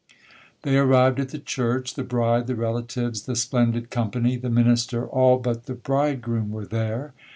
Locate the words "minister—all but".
4.49-5.67